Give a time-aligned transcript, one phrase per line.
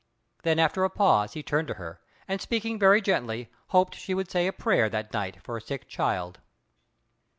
[0.41, 4.31] Then after a pause he turned to her, and speaking very gently, hoped she would
[4.31, 6.39] say a prayer that night for a sick child.